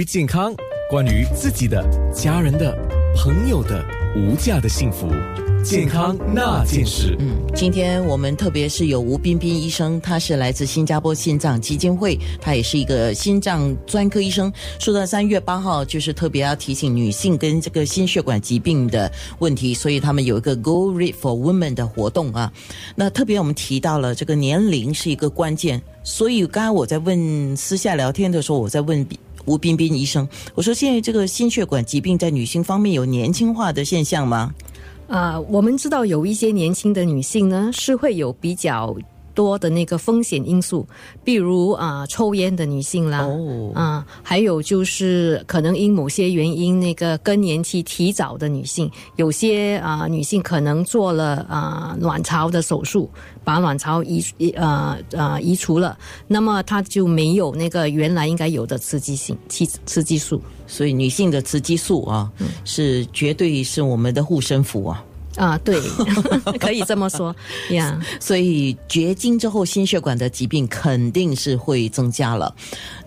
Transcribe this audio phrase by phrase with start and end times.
[0.00, 0.52] 于健康，
[0.90, 1.80] 关于自己的、
[2.12, 2.76] 家人的、
[3.14, 3.80] 朋友的
[4.16, 5.06] 无价的幸福，
[5.62, 7.16] 健康那件事。
[7.20, 14.52] 嗯，今天我们特别是有吴彬彬医生，他是来自新加坡心脏基金会，他也是一个心脏专科医生。
[14.80, 19.08] 说到三月八号，就是特别要提醒女性跟这个心血管疾病的
[19.38, 22.52] 问题，所以他们有一个 Go Read for Women 的活动啊。
[22.96, 29.06] 那特别我们提到了这个年龄是一个关键，所以刚刚我在问私下聊天的时候，我在问。
[29.46, 34.54] 吴彬彬医生，我说现在这个心血管疾病在女性方面有年轻化的现象吗？
[35.06, 38.96] 啊，我们知道有一些年轻的女性呢，是会有比较。
[39.34, 40.86] 多的那个风险因素，
[41.22, 43.28] 比如啊，抽烟的女性啦，
[43.74, 53.10] 啊，还有就是可能因某些原因那个更年期提早的女性，有些啊女性可能做了啊卵巢的手术，
[53.42, 62.30] 把卵巢移呃呃移除了，那么她就没有那个原来应该有的雌激性雌雌激素，所以女性的雌激素啊，
[62.64, 65.04] 是绝对是我们的护身符啊。
[65.36, 65.80] 啊，对，
[66.60, 67.34] 可以这么说
[67.70, 68.00] 呀。
[68.20, 72.54] 所以绝经之后，心血管的疾病肯定是会增加了。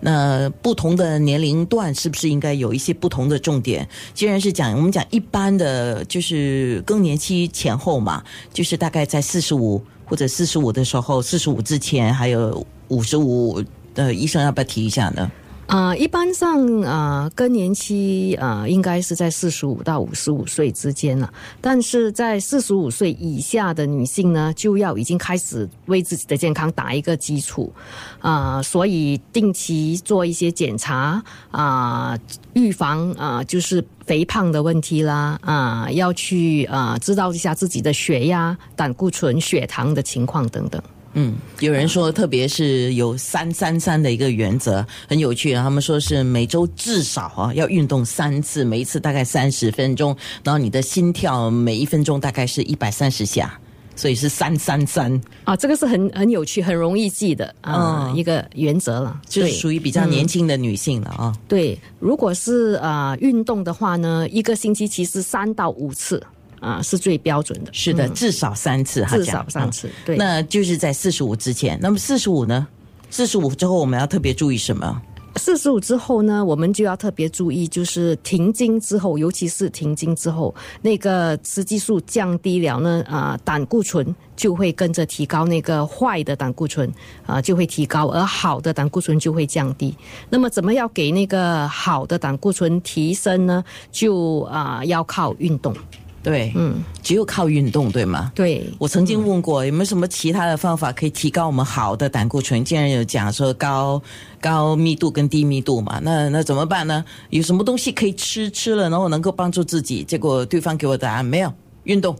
[0.00, 3.88] 那不同的年龄段是不是应该有一些不同的重点？
[4.14, 13.62] 既然是讲我们讲一般的，就是更年期前后嘛，就是大概在四十五或者四十五的时候，四十五之前还有五十五
[13.94, 15.30] 的医生要不要提一下呢？
[15.68, 21.30] 啊，一般上啊，更年期啊，应该是在四十五到五十五岁之间了。
[21.60, 27.70] 但是在四十五岁以下的女性呢，就要已经开始为自己的健康打一个基础
[28.20, 32.18] 啊，所以定期做一些检查啊，
[32.54, 40.82] 预防啊，就是肥胖的问题啦啊，要去啊，知道一下自己的血压、胆固醇、血糖的情况等等。
[41.14, 45.54] 嗯，有人说，特别是有三三三的一个原则，很有趣。
[45.54, 53.58] 他们说是每周至少啊要运动三次，每一次大概三十分钟，然后你的心跳每一分钟大概是一百三十下，
[53.96, 55.56] 所以是三三三啊。
[55.56, 61.34] 这个是很很有趣、很容易记的啊一个原则了，就是属于比较年轻的女性了啊。
[61.48, 66.22] 对，如果是啊运动的话呢，一个星期其实三到五次。
[66.60, 71.78] 啊，是最标准的，是的，至少三次，至少三次，对，那就是在四十五之前。
[71.80, 72.66] 那么四十五呢？
[73.10, 75.00] 四十五之后我们要特别注意什么？
[75.36, 80.52] 四十五之后呢，我们就要特别注意，就是停经之后，尤其是停经之后，
[80.82, 86.92] 那个雌激素降低了呢，啊，胆固醇就会跟着提高，那个坏的胆固醇
[87.24, 89.94] 啊就会提高，而好的胆固醇就会降低。
[90.28, 93.62] 那么，怎么要给那个好的胆固醇提升呢？
[93.92, 95.72] 就啊，要靠运动。
[96.22, 98.32] 对，嗯，只有靠运动，对吗？
[98.34, 102.64] 对，我曾经问过有没有什么其他的方法可以提高我们好的胆固醇？
[102.64, 104.02] 竟然有讲说高
[104.40, 107.04] 高密度跟低密度嘛，那那怎么办呢？
[107.30, 110.02] 有什么东西可以吃吃了，然后能够帮助自己？
[110.02, 111.52] 结果对方给我答案没有，
[111.84, 112.16] 运动。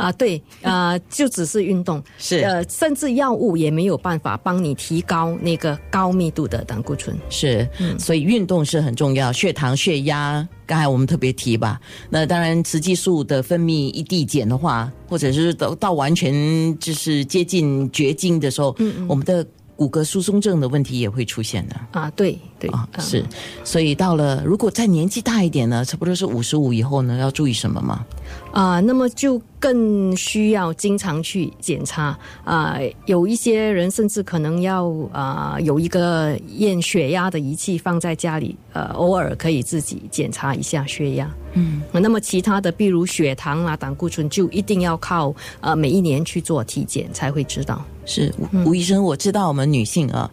[0.00, 7.98] 啊，对，啊， 就只是运动，是，呃，甚至药物也没有办法帮你提高那个高密度的胆固醇，是，嗯。
[7.98, 11.80] 所以运动是很重要，血糖、血压，刚才我们特别提吧。
[12.08, 19.46] 那当然，雌激素的分泌一递减的话，或者是到到完全就是接近绝经的时候，嗯嗯，我们的。
[19.76, 21.74] 骨骼疏松症的问题也会出现的。
[21.92, 23.24] 啊，对对啊，是，
[23.64, 28.04] 所以到了如果再年纪大一点呢，差不多是五十五以后呢，要注意什么吗？
[28.52, 41.28] 啊，那么就更需要经常去检查啊，有一些人甚至可能要啊有一个验血压的仪器放在家里，呃，偶尔可以自己检查一下血压。
[41.54, 47.84] 嗯，那么其他的，比如血糖啊、胆固醇，就一定要靠呃每一年去做体检才会知道。
[48.04, 48.32] 是
[48.64, 50.30] 吴医生，我知道我们女性啊，呃，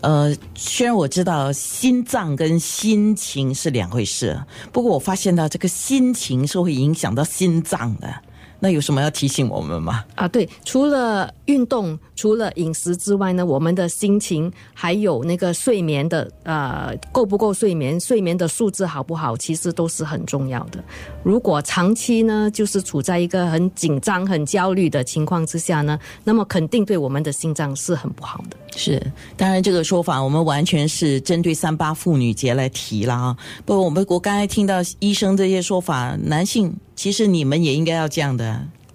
[0.00, 4.40] 呃虽然我知道心脏跟心情是两回事，
[4.72, 8.14] 不过我发现到这个心情是会影响到心脏的。
[8.60, 10.04] 那有什么要提醒我们吗？
[10.16, 20.82] 啊，对，除了运动、除了饮食之外呢，我们的心情还有那个睡眠的呃够不够睡眠，睡眠的素质好不好，其实都是很重要的。
[21.22, 28.56] 如果长期呢，就是处在一个很紧张、很焦虑的情况之下呢，那么肯定对我们的心脏是很不好的。
[28.76, 29.00] 是，
[29.36, 33.36] 当然这个说法我们完全是针对三八妇女节来提了啊。
[33.64, 36.74] 不过我们我刚才听到医生这些说法，男性。
[36.98, 38.44] 其实你们也应该要这样的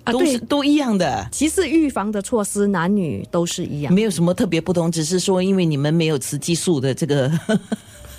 [0.04, 1.26] 啊，都是都一样的。
[1.32, 7.32] 其实预防的措施，男女都是一样，没有什么特别不同，只是说因为你们没有雌激素的这个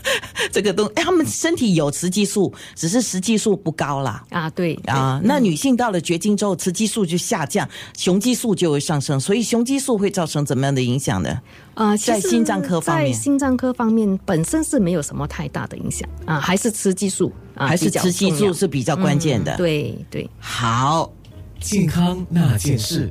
[0.53, 4.25] 这个东，他们身体有雌激素，只是雌激素不高啦。
[4.31, 11.41] 啊，对啊，那女性到了绝经之后，雌激素就下降，雄激素就会上升，所以雄激素会造成怎么样的影响呢？
[11.75, 19.57] 啊，在心脏科方面，在心脏科方面本身是没有什么太大的影响啊，还是雌激素啊，还是雌激素是比较关键的。
[19.57, 21.13] 对对，好，
[21.61, 23.11] 健康那件事。